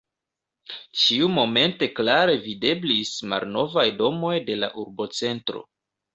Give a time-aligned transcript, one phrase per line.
[1.01, 5.65] Ĉiumomente klare videblis malnovaj domoj de la urbocentro.